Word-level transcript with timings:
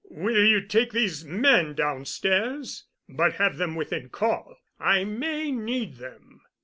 Will 0.09 0.43
you 0.43 0.61
take 0.61 0.93
these 0.93 1.23
men 1.23 1.75
downstairs? 1.75 2.85
But 3.07 3.33
have 3.33 3.57
them 3.57 3.75
within 3.75 4.09
call—I 4.09 5.03
may 5.03 5.51
need 5.51 5.97
them. 5.97 6.41